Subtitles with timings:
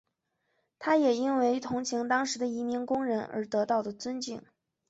[0.79, 4.41] 他也因为同情当时的移民工人而得到的尊敬。